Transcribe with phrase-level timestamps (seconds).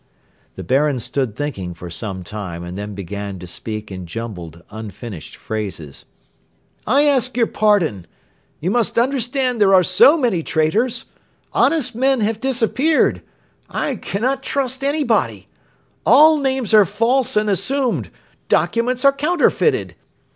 [0.55, 5.35] The Baron stood thinking for some time and then began to speak in jumbled, unfinished
[5.35, 6.05] phrases.
[6.87, 8.07] "I ask your pardon....
[8.59, 11.05] You must understand there are so many traitors!
[11.53, 13.21] Honest men have disappeared.
[13.69, 15.49] I cannot trust anybody.
[16.03, 18.09] All names are false and assumed;
[18.49, 19.93] documents are counterfeited.